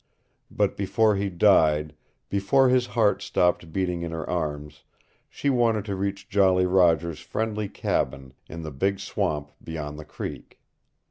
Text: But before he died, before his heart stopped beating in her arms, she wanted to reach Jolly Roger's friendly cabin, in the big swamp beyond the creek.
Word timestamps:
But 0.49 0.75
before 0.75 1.15
he 1.15 1.29
died, 1.29 1.93
before 2.27 2.69
his 2.69 2.87
heart 2.87 3.21
stopped 3.21 3.71
beating 3.71 4.01
in 4.01 4.09
her 4.11 4.27
arms, 4.27 4.83
she 5.29 5.47
wanted 5.51 5.85
to 5.85 5.95
reach 5.95 6.27
Jolly 6.27 6.65
Roger's 6.65 7.19
friendly 7.19 7.69
cabin, 7.69 8.33
in 8.49 8.63
the 8.63 8.71
big 8.71 8.99
swamp 8.99 9.51
beyond 9.63 9.99
the 9.99 10.05
creek. 10.05 10.59